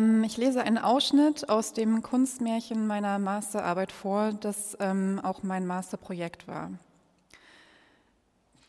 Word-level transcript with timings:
Ähm, 0.00 0.24
ich 0.24 0.36
lese 0.36 0.62
einen 0.62 0.78
Ausschnitt 0.78 1.48
aus 1.48 1.72
dem 1.72 2.02
Kunstmärchen 2.02 2.86
meiner 2.86 3.18
Masterarbeit 3.18 3.92
vor, 3.92 4.32
das 4.32 4.76
ähm, 4.80 5.20
auch 5.22 5.42
mein 5.42 5.66
Masterprojekt 5.66 6.48
war. 6.48 6.70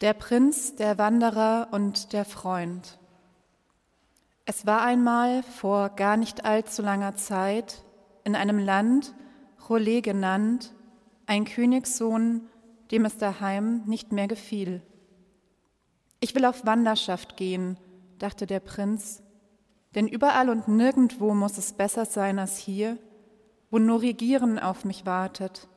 Der 0.01 0.13
Prinz, 0.13 0.75
der 0.75 0.97
Wanderer 0.97 1.67
und 1.71 2.13
der 2.13 2.25
Freund. 2.25 2.97
Es 4.45 4.65
war 4.65 4.81
einmal 4.81 5.43
vor 5.43 5.89
gar 5.89 6.17
nicht 6.17 6.43
allzu 6.43 6.81
langer 6.81 7.15
Zeit 7.15 7.83
in 8.23 8.35
einem 8.35 8.57
Land, 8.57 9.13
Rolé 9.67 10.01
genannt, 10.01 10.73
ein 11.27 11.45
Königssohn, 11.45 12.49
dem 12.89 13.05
es 13.05 13.17
daheim 13.17 13.83
nicht 13.85 14.11
mehr 14.11 14.27
gefiel. 14.27 14.81
Ich 16.19 16.35
will 16.35 16.45
auf 16.45 16.65
Wanderschaft 16.65 17.37
gehen, 17.37 17.77
dachte 18.17 18.47
der 18.47 18.59
Prinz, 18.59 19.21
denn 19.95 20.07
überall 20.07 20.49
und 20.49 20.67
nirgendwo 20.67 21.33
muss 21.33 21.57
es 21.57 21.73
besser 21.73 22.05
sein 22.05 22.39
als 22.39 22.57
hier, 22.57 22.97
wo 23.69 23.79
nur 23.79 24.01
Regieren 24.01 24.59
auf 24.59 24.85
mich 24.85 25.05
wartet, 25.05 25.67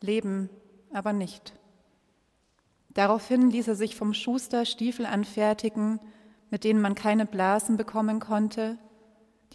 Leben 0.00 0.50
aber 0.92 1.12
nicht. 1.12 1.54
Daraufhin 2.94 3.50
ließ 3.50 3.68
er 3.68 3.74
sich 3.76 3.96
vom 3.96 4.14
Schuster 4.14 4.64
Stiefel 4.64 5.06
anfertigen, 5.06 6.00
mit 6.50 6.64
denen 6.64 6.80
man 6.80 6.94
keine 6.94 7.26
Blasen 7.26 7.76
bekommen 7.76 8.18
konnte. 8.18 8.78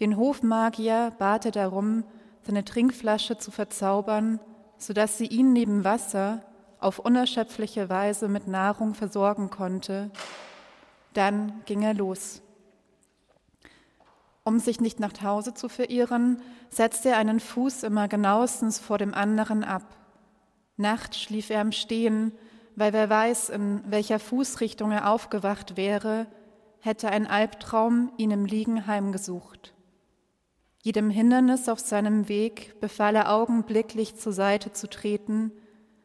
Den 0.00 0.16
Hofmagier 0.16 1.12
bat 1.18 1.44
er 1.44 1.50
darum, 1.50 2.04
seine 2.42 2.64
Trinkflasche 2.64 3.38
zu 3.38 3.50
verzaubern, 3.50 4.40
so 4.78 4.92
dass 4.92 5.18
sie 5.18 5.26
ihn 5.26 5.52
neben 5.52 5.84
Wasser 5.84 6.42
auf 6.78 6.98
unerschöpfliche 6.98 7.88
Weise 7.88 8.28
mit 8.28 8.46
Nahrung 8.46 8.94
versorgen 8.94 9.50
konnte. 9.50 10.10
Dann 11.12 11.62
ging 11.64 11.82
er 11.82 11.94
los. 11.94 12.42
Um 14.46 14.60
sich 14.60 14.80
nicht 14.80 15.00
nach 15.00 15.10
Hause 15.24 15.54
zu 15.54 15.68
verirren, 15.68 16.40
setzte 16.70 17.08
er 17.08 17.16
einen 17.16 17.40
Fuß 17.40 17.82
immer 17.82 18.06
genauestens 18.06 18.78
vor 18.78 18.96
dem 18.96 19.12
anderen 19.12 19.64
ab. 19.64 19.82
Nachts 20.76 21.20
schlief 21.20 21.50
er 21.50 21.60
im 21.60 21.72
Stehen, 21.72 22.30
weil 22.76 22.92
wer 22.92 23.10
weiß, 23.10 23.48
in 23.48 23.82
welcher 23.88 24.20
Fußrichtung 24.20 24.92
er 24.92 25.10
aufgewacht 25.10 25.76
wäre, 25.76 26.28
hätte 26.78 27.08
ein 27.08 27.26
Albtraum 27.26 28.12
ihn 28.18 28.30
im 28.30 28.44
Liegen 28.44 28.86
heimgesucht. 28.86 29.74
Jedem 30.80 31.10
Hindernis 31.10 31.68
auf 31.68 31.80
seinem 31.80 32.28
Weg 32.28 32.78
befahl 32.78 33.16
er 33.16 33.32
augenblicklich 33.32 34.14
zur 34.14 34.32
Seite 34.32 34.72
zu 34.72 34.88
treten, 34.88 35.50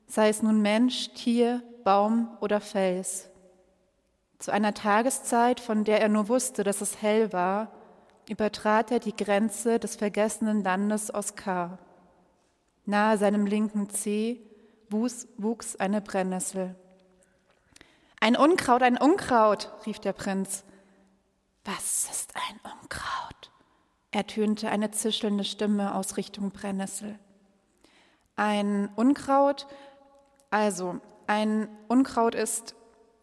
sei 0.08 0.30
es 0.30 0.42
nun 0.42 0.64
Mensch, 0.64 1.10
Tier, 1.14 1.62
Baum 1.84 2.28
oder 2.42 2.60
Fels. 2.60 3.30
Zu 4.40 4.50
einer 4.50 4.74
Tageszeit, 4.74 5.60
von 5.60 5.84
der 5.84 6.02
er 6.02 6.10
nur 6.10 6.28
wusste, 6.28 6.64
dass 6.64 6.82
es 6.82 7.04
hell 7.04 7.32
war, 7.32 7.72
übertrat 8.32 8.92
er 8.92 9.00
die 9.00 9.16
Grenze 9.16 9.78
des 9.78 9.98
vergessenen 9.98 10.64
Landes 10.64 11.14
Oskar. 11.14 11.80
Nahe 12.86 13.18
seinem 13.18 13.46
linken 13.46 13.90
Zeh 13.90 14.40
wuchs 14.90 15.76
eine 15.76 16.00
Brennnessel. 16.00 16.76
Ein 18.22 18.38
Unkraut, 18.38 18.84
ein 18.84 18.98
Unkraut, 18.98 19.70
rief 19.86 20.00
der 20.00 20.14
Prinz. 20.14 20.64
Was 21.66 22.10
ist 22.10 22.34
ein 22.36 22.72
Unkraut? 22.82 23.52
ertönte 24.12 24.70
eine 24.70 24.92
zischelnde 24.92 25.44
Stimme 25.44 25.94
aus 25.94 26.16
Richtung 26.16 26.52
Brennnessel. 26.52 27.20
Ein 28.38 28.90
Unkraut, 28.96 29.68
also 30.50 31.02
ein 31.28 31.68
Unkraut 31.90 32.36
ist, 32.36 32.76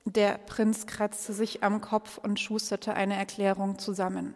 der 0.04 0.36
Prinz 0.36 0.86
kratzte 0.86 1.32
sich 1.32 1.62
am 1.62 1.80
Kopf 1.80 2.18
und 2.18 2.38
schusterte 2.40 2.92
eine 2.92 3.16
Erklärung 3.16 3.78
zusammen. 3.78 4.34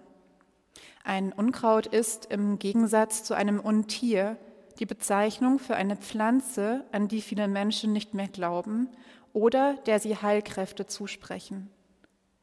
Ein 1.04 1.32
Unkraut 1.32 1.86
ist 1.86 2.26
im 2.26 2.58
Gegensatz 2.58 3.24
zu 3.24 3.34
einem 3.34 3.58
Untier 3.58 4.36
die 4.78 4.86
Bezeichnung 4.86 5.58
für 5.58 5.74
eine 5.74 5.96
Pflanze, 5.96 6.84
an 6.92 7.08
die 7.08 7.20
viele 7.20 7.48
Menschen 7.48 7.92
nicht 7.92 8.14
mehr 8.14 8.28
glauben 8.28 8.88
oder 9.32 9.74
der 9.86 9.98
sie 9.98 10.16
Heilkräfte 10.16 10.86
zusprechen. 10.86 11.70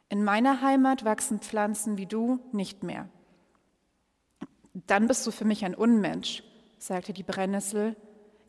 In 0.10 0.24
meiner 0.24 0.62
Heimat 0.62 1.06
wachsen 1.06 1.40
Pflanzen 1.40 1.98
wie 1.98 2.06
du 2.06 2.40
nicht 2.52 2.84
mehr. 2.84 3.08
Dann 4.74 5.08
bist 5.08 5.26
du 5.26 5.32
für 5.32 5.46
mich 5.46 5.66
ein 5.66 5.76
Unmensch, 5.76 6.44
sagte 6.80 7.14
die 7.14 7.24
Brennnessel. 7.24 7.96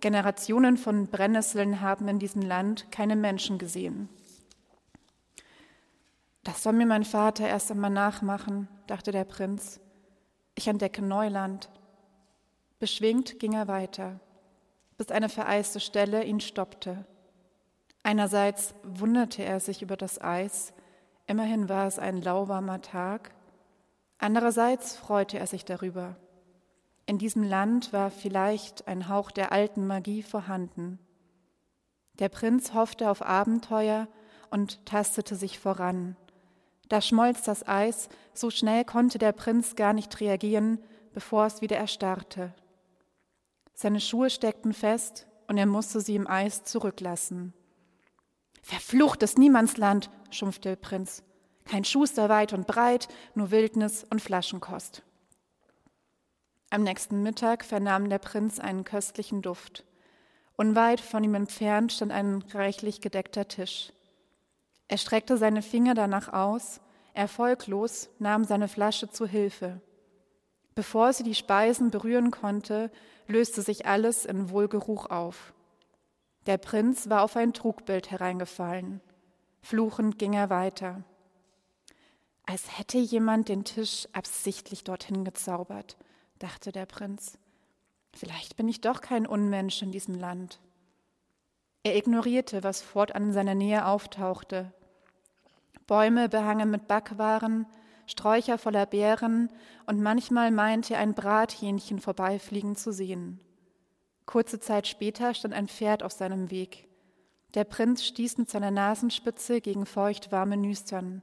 Generationen 0.00 0.77
von 0.77 1.09
Brennnesseln 1.09 1.81
haben 1.81 2.09
in 2.09 2.19
diesem 2.19 2.42
Land 2.42 2.91
keine 2.91 3.16
Menschen 3.16 3.59
gesehen. 3.59 4.09
Das 6.42 6.62
soll 6.62 6.72
mir 6.72 6.87
mein 6.87 7.04
Vater 7.04 7.47
erst 7.47 7.71
einmal 7.71 7.91
nachmachen, 7.91 8.69
dachte 8.87 9.12
der 9.12 9.25
Prinz. 9.25 9.81
Ich 10.60 10.69
entdecke 10.69 11.00
Neuland. 11.00 11.71
Beschwingt 12.81 13.38
ging 13.38 13.54
er 13.54 13.66
weiter, 13.66 14.21
bis 14.98 15.10
eine 15.10 15.31
vereiste 15.31 15.81
Stelle 15.81 16.22
ihn 16.22 16.38
stoppte. 16.38 17.06
Einerseits 18.03 18.75
wunderte 18.82 19.43
er 19.43 19.59
sich 19.60 19.81
über 19.81 19.97
das 19.97 20.21
Eis, 20.21 20.75
immerhin 21.26 21.71
war 21.71 21.87
es 21.87 21.98
ein 21.98 22.21
lauwarmer 22.21 22.82
Tag, 22.82 23.31
andererseits 24.19 24.98
freute 24.98 25.38
er 25.38 25.47
sich 25.47 25.65
darüber. 25.65 26.16
In 27.06 27.16
diesem 27.16 27.42
Land 27.42 27.94
war 27.94 28.10
vielleicht 28.10 28.87
ein 28.87 29.09
Hauch 29.09 29.31
der 29.31 29.53
alten 29.53 29.87
Magie 29.87 30.22
vorhanden. 30.22 30.98
Der 32.19 32.28
Prinz 32.28 32.75
hoffte 32.75 33.10
auf 33.10 33.22
Abenteuer 33.25 34.09
und 34.50 34.84
tastete 34.84 35.37
sich 35.37 35.59
voran. 35.59 36.16
Da 36.91 37.01
schmolz 37.01 37.43
das 37.43 37.67
Eis, 37.69 38.09
so 38.34 38.51
schnell 38.51 38.84
konnte 38.84 39.19
der 39.19 39.31
Prinz 39.31 39.77
gar 39.77 39.93
nicht 39.93 40.21
reagieren, 40.21 40.83
bevor 41.12 41.47
es 41.47 41.61
wieder 41.61 41.77
erstarrte. 41.77 42.53
Seine 43.73 44.01
Schuhe 44.01 44.28
steckten 44.28 44.73
fest 44.73 45.28
und 45.47 45.56
er 45.56 45.67
musste 45.67 46.01
sie 46.01 46.17
im 46.17 46.27
Eis 46.27 46.65
zurücklassen. 46.65 47.55
Verfluchtes 48.61 49.39
Niemandsland, 49.39 50.11
schimpfte 50.31 50.71
der 50.71 50.77
Prinz. 50.77 51.23
Kein 51.65 51.84
Schuster 51.84 52.28
weit 52.28 52.53
und 52.53 52.67
breit, 52.67 53.07
nur 53.37 53.53
Wildnis 53.53 54.05
und 54.11 54.21
Flaschenkost. 54.21 55.05
Am 56.71 56.83
nächsten 56.83 57.22
Mittag 57.22 57.65
vernahm 57.65 58.11
der 58.11 58.19
Prinz 58.19 58.59
einen 58.59 58.83
köstlichen 58.83 59.43
Duft. 59.43 59.84
Unweit 60.57 61.01
von 61.01 61.22
ihm 61.22 61.37
entfernt 61.37 61.93
stand 61.93 62.11
ein 62.11 62.43
reichlich 62.53 63.01
gedeckter 63.01 63.47
Tisch. 63.47 63.93
Er 64.91 64.99
streckte 64.99 65.37
seine 65.37 65.62
Finger 65.62 65.95
danach 65.95 66.33
aus, 66.33 66.81
erfolglos 67.15 68.11
nahm 68.19 68.43
seine 68.43 68.67
Flasche 68.67 69.09
zu 69.09 69.25
Hilfe. 69.25 69.81
Bevor 70.75 71.12
sie 71.12 71.23
die 71.23 71.37
Speisen 71.37 71.93
berühren 71.93 72.33
konnte, 72.33 72.91
löste 73.28 73.62
sich 73.62 73.87
alles 73.87 74.25
in 74.25 74.51
Wohlgeruch 74.51 75.06
auf. 75.06 75.55
Der 76.47 76.59
Prinz 76.59 77.09
war 77.09 77.23
auf 77.23 77.37
ein 77.37 77.53
Trugbild 77.53 78.11
hereingefallen. 78.11 79.01
Fluchend 79.62 80.19
ging 80.19 80.33
er 80.33 80.51
weiter. 80.51 81.05
Als 82.45 82.77
hätte 82.77 82.99
jemand 82.99 83.49
den 83.49 83.62
Tisch 83.62 84.09
absichtlich 84.12 84.83
dorthin 84.83 85.25
gezaubert, 85.25 85.99
dachte 86.41 86.72
der 86.72 86.87
Prinz. 86.87 87.39
Vielleicht 88.12 88.57
bin 88.57 88.69
ich 88.69 88.81
doch 88.81 89.03
kein 89.03 89.28
Unmensch 89.28 89.83
in 89.83 89.93
diesem 89.93 90.17
Land. 90.17 90.59
Er 91.84 91.97
ignorierte, 91.97 92.65
was 92.65 92.83
fortan 92.83 93.28
in 93.28 93.33
seiner 93.33 93.55
Nähe 93.55 93.87
auftauchte, 93.87 94.72
Bäume 95.91 96.28
behangen 96.28 96.71
mit 96.71 96.87
Backwaren, 96.87 97.67
Sträucher 98.06 98.59
voller 98.59 98.87
Beeren 98.87 99.51
und 99.87 100.01
manchmal 100.01 100.53
meinte 100.53 100.97
ein 100.97 101.15
Brathähnchen 101.15 101.99
vorbeifliegen 101.99 102.77
zu 102.77 102.93
sehen. 102.93 103.41
Kurze 104.25 104.61
Zeit 104.61 104.87
später 104.87 105.34
stand 105.34 105.53
ein 105.53 105.67
Pferd 105.67 106.05
auf 106.05 106.12
seinem 106.12 106.53
Weg. 106.53 106.87
Der 107.55 107.65
Prinz 107.65 108.05
stieß 108.05 108.39
mit 108.39 108.49
seiner 108.49 108.71
Nasenspitze 108.71 109.60
gegen 109.60 109.84
feuchtwarme 109.84 110.57
Nüstern. 110.57 111.22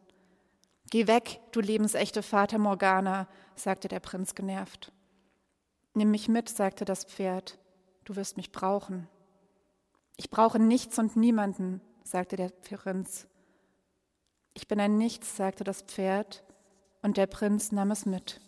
Geh 0.89 1.07
weg, 1.07 1.39
du 1.53 1.61
lebensechte 1.61 2.21
Vater 2.21 2.57
Morgana, 2.57 3.29
sagte 3.55 3.87
der 3.87 4.01
Prinz 4.01 4.35
genervt. 4.35 4.91
Nimm 5.93 6.11
mich 6.11 6.27
mit, 6.27 6.49
sagte 6.49 6.83
das 6.83 7.05
Pferd. 7.05 7.57
Du 8.03 8.17
wirst 8.17 8.35
mich 8.35 8.51
brauchen. 8.51 9.07
Ich 10.17 10.29
brauche 10.29 10.59
nichts 10.59 10.99
und 10.99 11.15
niemanden, 11.15 11.79
sagte 12.03 12.35
der 12.35 12.49
Prinz. 12.49 13.29
Ich 14.57 14.67
bin 14.67 14.79
ein 14.79 14.97
Nichts, 14.97 15.37
sagte 15.37 15.63
das 15.63 15.83
Pferd, 15.83 16.43
und 17.03 17.17
der 17.17 17.27
Prinz 17.27 17.71
nahm 17.71 17.91
es 17.91 18.07
mit. 18.07 18.41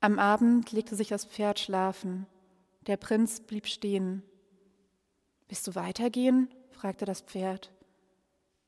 Am 0.00 0.18
Abend 0.18 0.72
legte 0.72 0.96
sich 0.96 1.08
das 1.08 1.26
Pferd 1.26 1.58
schlafen. 1.58 2.26
Der 2.86 2.96
Prinz 2.96 3.40
blieb 3.40 3.66
stehen. 3.66 4.22
Willst 5.48 5.66
du 5.66 5.74
weitergehen? 5.74 6.48
fragte 6.70 7.04
das 7.04 7.20
Pferd. 7.20 7.70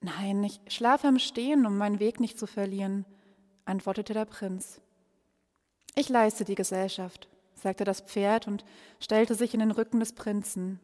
Nein, 0.02 0.44
ich 0.44 0.60
schlafe 0.68 1.08
am 1.08 1.18
Stehen, 1.18 1.64
um 1.64 1.78
meinen 1.78 1.98
Weg 1.98 2.20
nicht 2.20 2.38
zu 2.38 2.46
verlieren, 2.46 3.06
antwortete 3.64 4.12
der 4.12 4.26
Prinz. 4.26 4.82
Ich 5.94 6.10
leiste 6.10 6.44
die 6.44 6.56
Gesellschaft, 6.56 7.26
sagte 7.54 7.84
das 7.84 8.02
Pferd 8.02 8.46
und 8.46 8.66
stellte 9.00 9.34
sich 9.34 9.54
in 9.54 9.60
den 9.60 9.70
Rücken 9.70 9.98
des 9.98 10.12
Prinzen. 10.12 10.78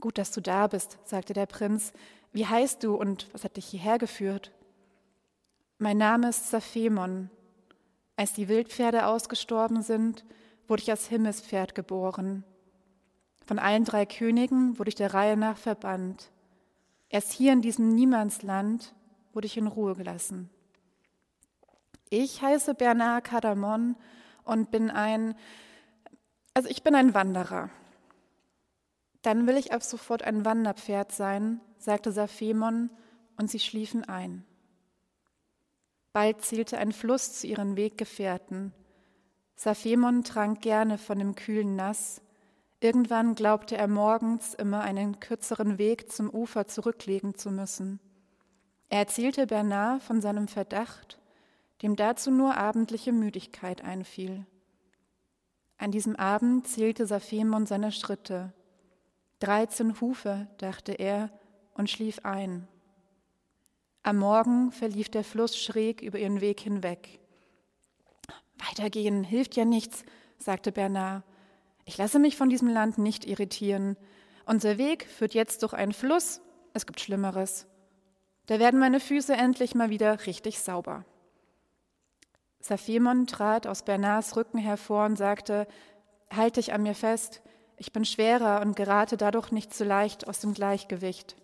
Gut, 0.00 0.16
dass 0.16 0.32
du 0.32 0.40
da 0.40 0.66
bist, 0.66 0.96
sagte 1.04 1.34
der 1.34 1.44
Prinz, 1.44 1.92
wie 2.32 2.46
heißt 2.46 2.82
du 2.82 2.94
und 2.94 3.28
was 3.32 3.44
hat 3.44 3.56
dich 3.56 3.66
hierher 3.66 3.98
geführt? 3.98 4.52
Mein 5.78 5.98
Name 5.98 6.28
ist 6.28 6.50
Saphemon. 6.50 7.30
Als 8.16 8.34
die 8.34 8.48
Wildpferde 8.48 9.06
ausgestorben 9.06 9.82
sind, 9.82 10.24
wurde 10.68 10.82
ich 10.82 10.90
als 10.90 11.08
Himmelspferd 11.08 11.74
geboren. 11.74 12.44
Von 13.46 13.58
allen 13.58 13.84
drei 13.84 14.06
Königen 14.06 14.78
wurde 14.78 14.90
ich 14.90 14.94
der 14.94 15.14
Reihe 15.14 15.36
nach 15.36 15.56
verbannt. 15.56 16.30
Erst 17.08 17.32
hier 17.32 17.52
in 17.52 17.62
diesem 17.62 17.94
Niemandsland 17.94 18.94
wurde 19.32 19.46
ich 19.46 19.56
in 19.56 19.66
Ruhe 19.66 19.96
gelassen. 19.96 20.50
Ich 22.10 22.42
heiße 22.42 22.74
Bernard 22.74 23.24
Cadamon 23.24 23.96
und 24.44 24.70
bin 24.70 24.90
ein, 24.90 25.34
also 26.54 26.68
ich 26.68 26.82
bin 26.82 26.94
ein 26.94 27.14
Wanderer. 27.14 27.70
Dann 29.22 29.46
will 29.46 29.56
ich 29.56 29.72
ab 29.72 29.82
sofort 29.82 30.22
ein 30.22 30.44
Wanderpferd 30.44 31.10
sein, 31.12 31.60
sagte 31.80 32.12
Saphemon, 32.12 32.90
und 33.36 33.50
sie 33.50 33.58
schliefen 33.58 34.04
ein. 34.04 34.44
Bald 36.12 36.42
zielte 36.42 36.76
ein 36.78 36.92
Fluss 36.92 37.40
zu 37.40 37.46
ihren 37.46 37.76
Weggefährten. 37.76 38.72
Saphemon 39.56 40.24
trank 40.24 40.60
gerne 40.60 40.98
von 40.98 41.18
dem 41.18 41.34
kühlen 41.34 41.76
Nass. 41.76 42.20
Irgendwann 42.80 43.34
glaubte 43.34 43.76
er 43.76 43.88
morgens 43.88 44.54
immer 44.54 44.80
einen 44.80 45.20
kürzeren 45.20 45.78
Weg 45.78 46.10
zum 46.10 46.28
Ufer 46.30 46.66
zurücklegen 46.66 47.34
zu 47.34 47.50
müssen. 47.50 48.00
Er 48.88 49.00
erzählte 49.00 49.46
Bernard 49.46 50.02
von 50.02 50.20
seinem 50.20 50.48
Verdacht, 50.48 51.18
dem 51.82 51.96
dazu 51.96 52.30
nur 52.30 52.56
abendliche 52.56 53.12
Müdigkeit 53.12 53.84
einfiel. 53.84 54.44
An 55.78 55.92
diesem 55.92 56.16
Abend 56.16 56.66
zählte 56.66 57.06
Saphemon 57.06 57.66
seine 57.66 57.92
Schritte. 57.92 58.52
Dreizehn 59.38 59.98
Hufe, 60.00 60.48
dachte 60.58 60.92
er, 60.92 61.30
und 61.80 61.90
schlief 61.90 62.20
ein. 62.22 62.68
Am 64.02 64.18
Morgen 64.18 64.70
verlief 64.70 65.08
der 65.08 65.24
Fluss 65.24 65.58
schräg 65.58 66.00
über 66.02 66.18
ihren 66.18 66.40
Weg 66.40 66.60
hinweg. 66.60 67.18
Weitergehen 68.58 69.24
hilft 69.24 69.56
ja 69.56 69.64
nichts, 69.64 70.04
sagte 70.38 70.72
Bernard. 70.72 71.24
Ich 71.86 71.98
lasse 71.98 72.18
mich 72.18 72.36
von 72.36 72.50
diesem 72.50 72.68
Land 72.68 72.98
nicht 72.98 73.24
irritieren. 73.24 73.96
Unser 74.44 74.78
Weg 74.78 75.06
führt 75.06 75.34
jetzt 75.34 75.62
durch 75.62 75.72
einen 75.72 75.92
Fluss. 75.92 76.40
Es 76.74 76.86
gibt 76.86 77.00
Schlimmeres. 77.00 77.66
Da 78.46 78.58
werden 78.58 78.78
meine 78.78 79.00
Füße 79.00 79.32
endlich 79.32 79.74
mal 79.74 79.90
wieder 79.90 80.26
richtig 80.26 80.60
sauber. 80.60 81.04
Saphemon 82.60 83.26
trat 83.26 83.66
aus 83.66 83.84
Bernards 83.84 84.36
Rücken 84.36 84.58
hervor 84.58 85.06
und 85.06 85.16
sagte, 85.16 85.66
Halt 86.30 86.56
dich 86.56 86.72
an 86.72 86.82
mir 86.82 86.94
fest, 86.94 87.42
ich 87.76 87.92
bin 87.92 88.04
schwerer 88.04 88.60
und 88.60 88.76
gerate 88.76 89.16
dadurch 89.16 89.50
nicht 89.50 89.72
so 89.72 89.84
leicht 89.84 90.28
aus 90.28 90.40
dem 90.40 90.52
Gleichgewicht. 90.52 91.36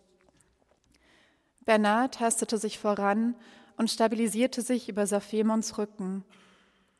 Bernard 1.67 2.15
tastete 2.15 2.59
sich 2.59 2.79
voran 2.79 3.35
und 3.77 3.91
stabilisierte 3.91 4.63
sich 4.63 4.89
über 4.89 5.07
Saphemons 5.07 5.77
Rücken. 5.77 6.25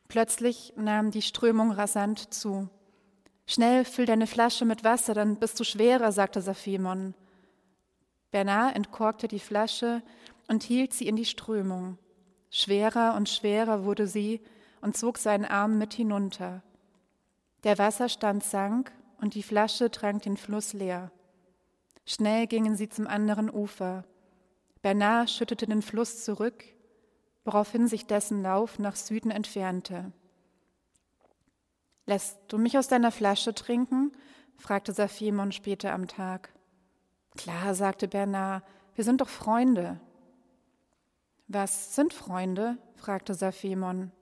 Plötzlich 0.09 0.75
nahm 0.77 1.11
die 1.11 1.23
Strömung 1.23 1.71
rasant 1.71 2.35
zu. 2.35 2.69
Schnell 3.47 3.85
füll 3.85 4.07
deine 4.07 4.27
Flasche 4.27 4.65
mit 4.65 4.83
Wasser, 4.83 5.15
dann 5.15 5.37
bist 5.37 5.59
du 5.61 5.65
schwerer, 5.65 6.11
sagte 6.11 6.43
Saphemon. 6.43 7.15
Bernard 8.33 8.75
entkorkte 8.75 9.29
die 9.29 9.39
Flasche 9.39 10.03
und 10.49 10.65
hielt 10.65 10.93
sie 10.93 11.07
in 11.07 11.17
die 11.17 11.25
Strömung. 11.25 11.97
Schwerer 12.51 13.15
und 13.17 13.29
schwerer 13.29 13.85
wurde 13.85 14.09
sie 14.09 14.41
und 14.81 14.97
zog 14.97 15.19
seinen 15.19 15.45
Arm 15.45 15.79
mit 15.79 15.95
hinunter. 15.95 16.63
Der 17.63 17.79
Wasserstand 17.79 18.43
sank 18.43 18.93
und 19.21 19.35
die 19.35 19.43
Flasche 19.45 19.91
trank 19.93 20.23
den 20.23 20.37
Fluss 20.37 20.73
leer. 20.73 21.13
Schnell 22.05 22.47
gingen 22.47 22.77
sie 22.77 22.89
zum 22.89 23.07
anderen 23.07 23.49
Ufer. 23.49 24.05
Bernard 24.87 25.29
schüttete 25.31 25.67
den 25.67 25.83
Fluss 25.83 26.23
zurück, 26.23 26.63
woraufhin 27.45 27.89
sich 27.89 28.07
dessen 28.07 28.45
Lauf 28.45 28.79
nach 28.79 28.95
Süden 28.95 29.33
entfernte. 29.33 30.13
Lässt 32.05 32.39
du 32.47 32.57
mich 32.57 32.79
aus 32.79 32.87
deiner 32.87 33.11
Flasche 33.11 33.53
trinken? 33.53 34.13
fragte 34.57 34.93
Saphimon 34.93 35.51
später 35.51 35.93
am 35.93 36.07
Tag. 36.07 36.53
Klar, 37.37 37.75
sagte 37.75 38.07
Bernard, 38.07 38.63
wir 38.95 39.03
sind 39.03 39.21
doch 39.21 39.29
Freunde. 39.29 39.99
Was 41.49 41.97
sind 41.97 42.15
Freunde? 42.15 42.79
fragte 42.95 43.35
Saphemon. 43.35 44.13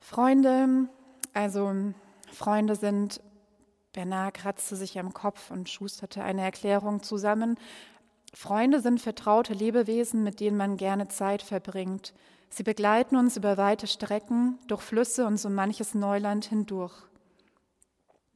Freunde, 0.00 0.88
also 1.32 1.92
Freunde 2.32 2.74
sind, 2.74 3.20
Bernard 3.92 4.34
kratzte 4.34 4.74
sich 4.74 4.98
am 4.98 5.14
Kopf 5.14 5.52
und 5.52 5.68
schusterte 5.68 6.24
eine 6.24 6.42
Erklärung 6.42 7.04
zusammen. 7.04 7.56
Freunde 8.34 8.80
sind 8.80 9.00
vertraute 9.00 9.54
Lebewesen, 9.54 10.22
mit 10.22 10.40
denen 10.40 10.56
man 10.56 10.76
gerne 10.76 11.08
Zeit 11.08 11.42
verbringt. 11.42 12.12
Sie 12.50 12.62
begleiten 12.62 13.16
uns 13.16 13.36
über 13.36 13.56
weite 13.56 13.86
Strecken, 13.86 14.58
durch 14.66 14.82
Flüsse 14.82 15.26
und 15.26 15.38
so 15.38 15.48
manches 15.48 15.94
Neuland 15.94 16.46
hindurch. 16.46 16.94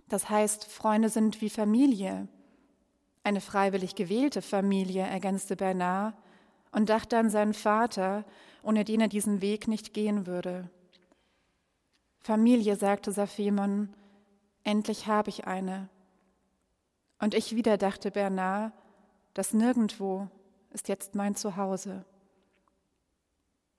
Das 0.08 0.28
heißt, 0.28 0.64
Freunde 0.64 1.08
sind 1.08 1.40
wie 1.40 1.50
Familie. 1.50 2.28
Eine 3.22 3.40
freiwillig 3.40 3.94
gewählte 3.94 4.42
Familie, 4.42 5.02
ergänzte 5.02 5.56
Bernard 5.56 6.14
und 6.72 6.88
dachte 6.88 7.18
an 7.18 7.30
seinen 7.30 7.54
Vater, 7.54 8.24
ohne 8.62 8.84
den 8.84 9.00
er 9.00 9.08
diesen 9.08 9.40
Weg 9.40 9.68
nicht 9.68 9.94
gehen 9.94 10.26
würde. 10.26 10.68
Familie, 12.18 12.76
sagte 12.76 13.12
Saphemon, 13.12 13.94
endlich 14.64 15.06
habe 15.06 15.30
ich 15.30 15.46
eine. 15.46 15.88
Und 17.18 17.34
ich 17.34 17.54
wieder 17.54 17.76
dachte 17.76 18.10
Bernard, 18.10 18.72
das 19.40 19.54
Nirgendwo 19.54 20.28
ist 20.68 20.88
jetzt 20.88 21.14
mein 21.14 21.34
Zuhause. 21.34 22.04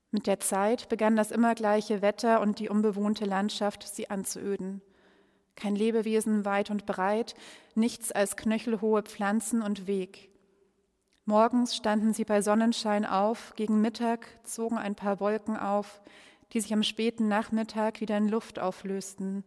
Mit 0.10 0.26
der 0.26 0.40
Zeit 0.40 0.90
begann 0.90 1.16
das 1.16 1.30
immer 1.30 1.54
gleiche 1.54 2.02
Wetter 2.02 2.42
und 2.42 2.58
die 2.58 2.68
unbewohnte 2.68 3.26
Landschaft 3.26 3.88
sie 3.88 4.10
anzuöden. 4.10 4.82
Kein 5.56 5.76
Lebewesen 5.76 6.46
weit 6.46 6.72
und 6.72 6.88
breit, 6.88 7.36
nichts 7.76 8.12
als 8.12 8.38
knöchelhohe 8.38 9.04
Pflanzen 9.04 9.62
und 9.62 9.86
Weg. 9.86 10.32
Morgens 11.26 11.76
standen 11.76 12.16
sie 12.16 12.26
bei 12.26 12.42
Sonnenschein 12.42 13.06
auf, 13.06 13.54
gegen 13.56 13.82
Mittag 13.82 14.26
zogen 14.44 14.80
ein 14.80 14.96
paar 14.96 15.20
Wolken 15.20 15.58
auf, 15.58 16.02
die 16.54 16.60
sich 16.60 16.74
am 16.74 16.82
späten 16.82 17.28
Nachmittag 17.28 18.02
wieder 18.02 18.18
in 18.18 18.30
Luft 18.30 18.58
auflösten. 18.58 19.44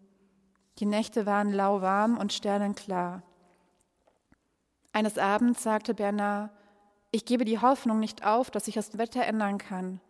Die 0.78 0.87
Nächte 0.87 1.26
waren 1.26 1.52
lauwarm 1.52 2.16
und 2.19 2.32
sternenklar. 2.32 3.25
Eines 4.94 5.19
Abends 5.19 5.64
sagte 5.64 5.93
Bernard, 5.93 6.52
ich 7.11 7.25
gebe 7.25 7.45
die 7.45 7.59
Hoffnung 7.59 7.99
nicht 7.99 8.25
auf, 8.25 8.52
dass 8.52 8.66
sich 8.66 8.76
das 8.76 8.97
Wetter 8.97 9.25
ändern 9.25 9.59
kann. 9.59 10.00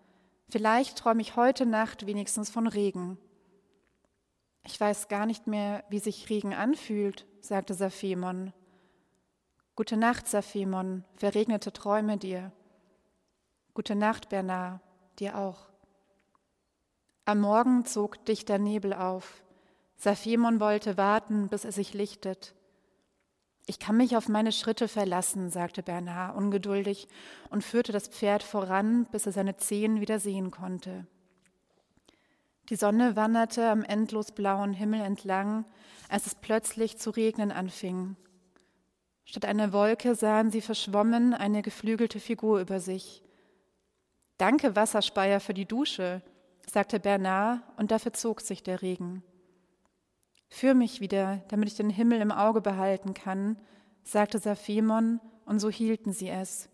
Vielleicht 0.50 0.99
träume 0.99 1.23
ich 1.23 1.37
heute 1.37 1.64
Nacht 1.64 2.06
wenigstens 2.06 2.50
von 2.50 2.66
Regen. 2.66 3.16
Ich 4.62 4.78
weiß 4.78 5.08
gar 5.08 5.25
nicht 5.25 5.47
mehr, 5.47 5.85
wie 5.88 6.00
sich 6.00 6.28
Regen 6.28 6.52
anfühlt, 6.52 7.25
sagte 7.40 7.73
Saphemon. 7.73 8.52
Gute 9.75 9.97
Nacht, 9.97 10.28
Saphemon, 10.28 11.04
verregnete 11.16 11.73
Träume 11.73 12.18
dir. 12.18 12.52
Gute 13.73 13.94
Nacht, 13.94 14.28
Bernard, 14.28 14.82
dir 15.18 15.38
auch. 15.38 15.70
Am 17.25 17.40
Morgen 17.40 17.87
zog 17.87 18.23
dichter 18.26 18.58
Nebel 18.58 18.92
auf. 18.92 19.42
Saphemon 19.97 20.61
wollte 20.61 20.99
warten, 20.99 21.49
bis 21.49 21.64
er 21.64 21.73
sich 21.73 21.94
lichtet. 21.94 22.54
Ich 23.66 23.78
kann 23.78 23.97
mich 23.97 24.16
auf 24.16 24.28
meine 24.28 24.52
Schritte 24.52 24.88
verlassen, 24.88 25.49
sagte 25.49 25.83
Bernard 25.83 26.37
ungeduldig 26.37 27.09
und 27.49 27.64
führte 27.64 27.92
das 27.92 28.09
Pferd 28.09 28.42
voran, 28.42 29.06
bis 29.11 29.25
er 29.26 29.33
seine 29.33 29.56
Zehen 29.56 30.00
wieder 30.00 30.18
sehen 30.18 30.50
konnte. 30.50 31.06
Die 32.68 32.76
Sonne 32.76 33.16
wanderte 33.16 33.68
am 33.68 33.83
endlos 33.83 34.33
blauen 34.33 34.73
Himmel 34.73 35.00
entlang, 35.00 35.64
als 36.09 36.26
es 36.26 36.35
plötzlich 36.35 36.99
zu 36.99 37.11
regnen 37.11 37.52
anfing. 37.52 38.16
Statt 39.25 39.47
einer 39.47 39.73
Wolke 39.73 40.14
sahen 40.14 40.50
sie 40.50 40.61
verschwommen 40.61 41.33
eine 41.33 41.62
geflügelte 41.62 42.21
Figur 42.21 42.61
über 42.61 42.80
sich. 42.80 43.23
Danke, 44.37 44.76
Wasserspeier, 44.76 45.40
für 45.40 45.54
die 45.54 45.66
Dusche, 45.66 46.23
sagte 46.71 47.00
Bernard, 47.00 47.62
und 47.78 47.90
dafür 47.90 48.12
zog 48.12 48.40
sich 48.42 48.62
der 48.62 48.83
Regen. 48.83 49.23
Führ 50.54 50.75
mich 50.75 51.00
wieder, 51.00 51.42
damit 51.49 51.68
ich 51.68 51.75
den 51.75 51.90
Himmel 51.90 52.20
im 52.20 52.30
Auge 52.30 52.61
behalten 52.61 53.12
kann, 53.12 53.56
sagte 54.04 54.38
Saphemon, 54.38 55.18
und 55.46 55.58
so 55.58 55.68
hielten 55.68 56.12
sie 56.12 56.28
es. 56.28 56.68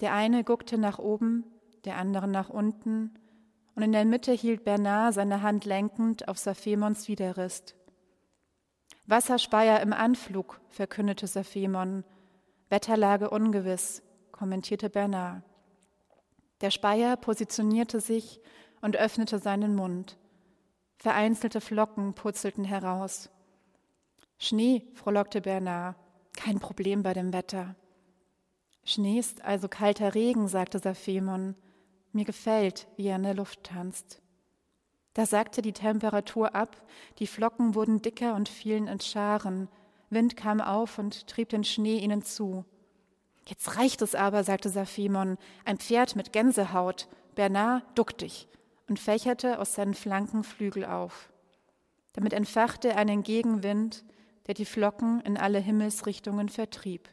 Der 0.00 0.12
eine 0.12 0.42
guckte 0.42 0.76
nach 0.76 0.98
oben, 0.98 1.44
der 1.84 1.98
andere 1.98 2.26
nach 2.26 2.50
unten, 2.50 3.14
und 3.76 3.84
in 3.84 3.92
der 3.92 4.04
Mitte 4.04 4.32
hielt 4.32 4.64
Bernard 4.64 5.14
seine 5.14 5.42
Hand 5.42 5.66
lenkend 5.66 6.26
auf 6.26 6.36
Saphemons 6.36 7.06
Widerrist. 7.06 7.76
Wasserspeier 9.06 9.78
im 9.82 9.92
Anflug, 9.92 10.60
verkündete 10.68 11.28
Saphemon. 11.28 12.02
Wetterlage 12.70 13.30
ungewiss, 13.30 14.02
kommentierte 14.32 14.90
Bernard. 14.90 15.44
Der 16.60 16.72
Speier 16.72 17.16
positionierte 17.16 18.00
sich 18.00 18.40
und 18.80 18.96
öffnete 18.96 19.38
seinen 19.38 19.76
Mund. 19.76 20.18
Vereinzelte 20.96 21.60
Flocken 21.60 22.14
purzelten 22.14 22.64
heraus. 22.64 23.30
Schnee, 24.38 24.82
frohlockte 24.94 25.40
Bernard. 25.40 25.96
Kein 26.34 26.58
Problem 26.58 27.02
bei 27.02 27.14
dem 27.14 27.32
Wetter. 27.32 27.74
Schnee 28.84 29.18
ist 29.18 29.42
also 29.42 29.68
kalter 29.68 30.14
Regen, 30.14 30.48
sagte 30.48 30.78
Saphemon. 30.78 31.54
Mir 32.12 32.24
gefällt, 32.24 32.86
wie 32.96 33.06
er 33.06 33.16
in 33.16 33.24
der 33.24 33.34
Luft 33.34 33.64
tanzt. 33.64 34.20
Da 35.14 35.26
sagte 35.26 35.62
die 35.62 35.72
Temperatur 35.72 36.54
ab, 36.54 36.76
die 37.18 37.26
Flocken 37.26 37.74
wurden 37.74 38.02
dicker 38.02 38.34
und 38.34 38.48
fielen 38.48 38.86
in 38.86 39.00
Scharen, 39.00 39.68
Wind 40.10 40.36
kam 40.36 40.60
auf 40.60 40.98
und 40.98 41.26
trieb 41.26 41.48
den 41.48 41.64
Schnee 41.64 41.98
ihnen 41.98 42.22
zu. 42.22 42.64
Jetzt 43.46 43.76
reicht 43.76 44.02
es 44.02 44.14
aber, 44.14 44.44
sagte 44.44 44.68
Saphimon, 44.68 45.38
ein 45.64 45.78
Pferd 45.78 46.16
mit 46.16 46.32
Gänsehaut. 46.32 47.08
Bernard, 47.34 47.84
duck 47.96 48.16
dich, 48.18 48.48
und 48.88 48.98
fächerte 48.98 49.58
aus 49.58 49.74
seinen 49.74 49.94
Flanken 49.94 50.44
Flügel 50.44 50.84
auf. 50.84 51.32
Damit 52.12 52.32
entfachte 52.32 52.90
er 52.90 52.96
einen 52.96 53.22
Gegenwind, 53.22 54.04
der 54.46 54.54
die 54.54 54.64
Flocken 54.64 55.20
in 55.22 55.36
alle 55.36 55.58
Himmelsrichtungen 55.58 56.48
vertrieb. 56.48 57.08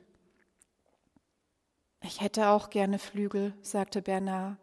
Ich 2.01 2.21
hätte 2.21 2.49
auch 2.49 2.69
gerne 2.69 2.99
Flügel, 2.99 3.53
sagte 3.61 4.01
Bernard. 4.01 4.57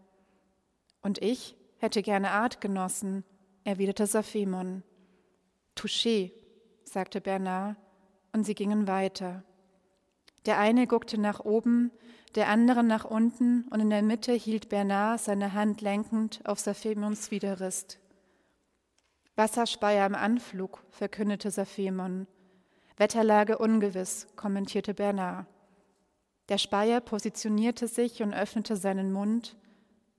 Und 1.03 1.23
ich 1.23 1.57
hätte 1.79 2.03
gerne 2.03 2.31
Artgenossen, 2.31 3.25
erwiderte 3.65 4.07
Saphemon. 4.07 4.83
Touché, 5.77 6.33
sagte 6.85 7.21
Bernard, 7.21 7.77
und 8.33 8.45
sie 8.45 8.55
gingen 8.55 8.87
weiter. 8.87 9.43
Der 10.47 10.59
eine 10.59 10.87
guckte 10.87 11.19
nach 11.19 11.41
oben, 11.41 11.91
der 12.35 12.49
andere 12.49 12.85
nach 12.85 13.05
unten, 13.05 13.65
und 13.71 13.81
in 13.81 13.91
der 13.91 14.03
Mitte 14.03 14.33
hielt 14.33 14.69
Bernard 14.69 15.21
seine 15.21 15.53
Hand 15.53 15.81
lenkend 15.81 16.41
auf 16.45 16.61
Saphemons 16.61 17.31
Widerrist. 17.31 17.99
Wasserspeier 19.37 20.07
im 20.07 20.15
Anflug, 20.15 20.83
verkündete 20.91 21.51
Saphemon. 21.51 22.27
Wetterlage 22.97 23.59
ungewiss, 23.59 24.27
kommentierte 24.37 24.95
Bernard. 24.95 25.47
Der 26.51 26.59
Speier 26.59 27.01
positionierte 27.01 27.89
sich 27.89 28.23
und 28.23 28.35
öffnete 28.35 28.77
seinen 28.77 29.13
Mund. 29.13 29.57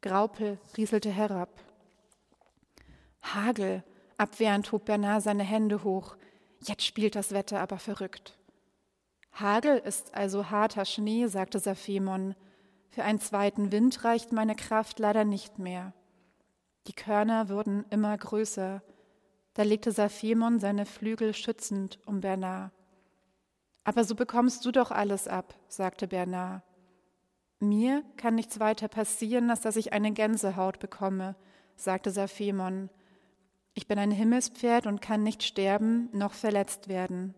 Graupel 0.01 0.57
rieselte 0.75 1.11
herab. 1.11 1.49
Hagel, 3.21 3.83
abwehrend 4.17 4.71
hob 4.71 4.85
Bernard 4.85 5.23
seine 5.23 5.43
Hände 5.43 5.83
hoch. 5.83 6.15
Jetzt 6.63 6.83
spielt 6.83 7.15
das 7.15 7.31
Wetter 7.31 7.59
aber 7.59 7.77
verrückt. 7.77 8.37
Hagel 9.31 9.77
ist 9.77 10.13
also 10.13 10.49
harter 10.49 10.85
Schnee, 10.85 11.27
sagte 11.27 11.59
Saphemon. 11.59 12.35
Für 12.89 13.03
einen 13.03 13.19
zweiten 13.19 13.71
Wind 13.71 14.03
reicht 14.03 14.31
meine 14.31 14.55
Kraft 14.55 14.99
leider 14.99 15.23
nicht 15.23 15.59
mehr. 15.59 15.93
Die 16.87 16.93
Körner 16.93 17.49
wurden 17.49 17.85
immer 17.89 18.17
größer. 18.17 18.81
Da 19.53 19.63
legte 19.63 19.91
Saphemon 19.91 20.59
seine 20.59 20.85
Flügel 20.85 21.33
schützend 21.33 21.99
um 22.05 22.21
Bernard. 22.21 22.71
Aber 23.83 24.03
so 24.03 24.15
bekommst 24.15 24.65
du 24.65 24.71
doch 24.71 24.91
alles 24.91 25.27
ab, 25.27 25.55
sagte 25.67 26.07
Bernard. 26.07 26.63
Mir 27.59 28.03
kann 28.17 28.35
nichts 28.35 28.59
weiter 28.59 28.87
passieren, 28.87 29.49
als 29.49 29.61
dass 29.61 29.75
ich 29.75 29.93
eine 29.93 30.11
Gänsehaut 30.11 30.79
bekomme, 30.79 31.35
sagte 31.75 32.11
Saphemon. 32.11 32.89
Ich 33.73 33.87
bin 33.87 33.99
ein 33.99 34.11
Himmelspferd 34.11 34.87
und 34.87 35.01
kann 35.01 35.23
nicht 35.23 35.43
sterben 35.43 36.09
noch 36.11 36.33
verletzt 36.33 36.87
werden. 36.87 37.35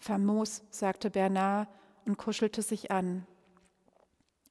Famos, 0.00 0.62
sagte 0.70 1.10
Bernard 1.10 1.68
und 2.06 2.16
kuschelte 2.16 2.62
sich 2.62 2.90
an. 2.90 3.26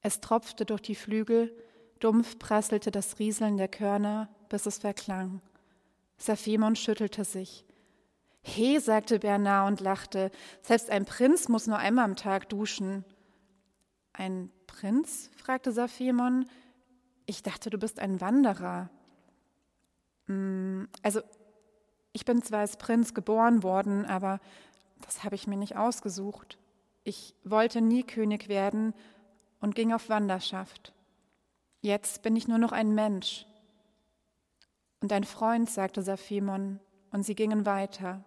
Es 0.01 0.21
tropfte 0.21 0.63
durch 0.65 0.81
die 0.81 0.95
Flügel, 0.95 1.53
dumpf 1.99 2.39
prasselte 2.39 2.91
das 2.91 3.19
Rieseln 3.19 3.57
der 3.57 3.67
Körner, 3.67 4.29
bis 4.47 4.65
es 4.65 4.77
verklang. 4.77 5.41
Saphemon 6.17 6.75
schüttelte 6.75 7.25
sich. 7.25 7.65
He, 8.41 8.79
sagte 8.79 9.19
Bernard 9.19 9.67
und 9.67 9.81
lachte, 9.81 10.31
selbst 10.61 10.89
ein 10.89 11.05
Prinz 11.05 11.49
muss 11.49 11.67
nur 11.67 11.77
einmal 11.77 12.05
am 12.05 12.15
Tag 12.15 12.47
duschen. 12.49 13.03
Ein 14.13 14.51
Prinz? 14.67 15.29
fragte 15.35 15.71
Saphemon. 15.71 16.45
Ich 17.25 17.43
dachte, 17.43 17.69
du 17.69 17.77
bist 17.77 17.99
ein 17.99 18.21
Wanderer. 18.21 18.89
Mm, 20.27 20.85
also, 21.03 21.21
ich 22.13 22.25
bin 22.25 22.41
zwar 22.41 22.59
als 22.59 22.77
Prinz 22.77 23.13
geboren 23.13 23.61
worden, 23.61 24.05
aber 24.05 24.39
das 25.01 25.23
habe 25.23 25.35
ich 25.35 25.47
mir 25.47 25.57
nicht 25.57 25.77
ausgesucht. 25.77 26.57
Ich 27.03 27.35
wollte 27.43 27.81
nie 27.81 28.03
König 28.03 28.49
werden 28.49 28.93
und 29.59 29.75
ging 29.75 29.93
auf 29.93 30.09
Wanderschaft. 30.09 30.93
Jetzt 31.81 32.21
bin 32.21 32.35
ich 32.35 32.47
nur 32.47 32.57
noch 32.57 32.71
ein 32.71 32.93
Mensch. 32.93 33.45
Und 35.01 35.13
ein 35.13 35.23
Freund, 35.23 35.69
sagte 35.69 36.01
Saphimon, 36.01 36.79
und 37.11 37.23
sie 37.23 37.35
gingen 37.35 37.65
weiter. 37.65 38.23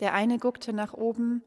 Der 0.00 0.14
eine 0.14 0.38
guckte 0.38 0.72
nach 0.72 0.92
oben, 0.92 1.42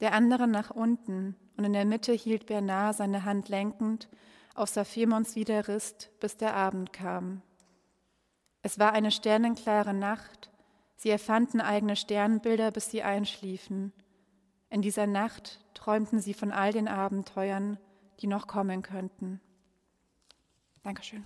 der 0.00 0.12
andere 0.12 0.48
nach 0.48 0.70
unten, 0.70 1.36
und 1.56 1.64
in 1.64 1.72
der 1.72 1.84
Mitte 1.84 2.12
hielt 2.12 2.46
Bernard 2.46 2.96
seine 2.96 3.24
Hand 3.24 3.48
lenkend 3.48 4.08
auf 4.54 4.68
Saphimons 4.68 5.36
Widerrist, 5.36 6.10
bis 6.20 6.36
der 6.36 6.54
Abend 6.54 6.92
kam. 6.92 7.42
Es 8.62 8.78
war 8.78 8.92
eine 8.92 9.10
sternenklare 9.10 9.94
Nacht, 9.94 10.50
Sie 10.98 11.10
erfanden 11.10 11.60
eigene 11.60 11.94
Sternbilder, 11.94 12.72
bis 12.72 12.90
sie 12.90 13.04
einschliefen. 13.04 13.92
In 14.68 14.82
dieser 14.82 15.06
Nacht 15.06 15.60
träumten 15.74 16.20
sie 16.20 16.34
von 16.34 16.50
all 16.50 16.72
den 16.72 16.88
Abenteuern, 16.88 17.78
die 18.18 18.26
noch 18.26 18.48
kommen 18.48 18.82
könnten. 18.82 19.40
Dankeschön. 20.82 21.24